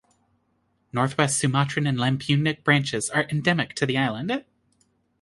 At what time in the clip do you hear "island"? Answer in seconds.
3.99-4.43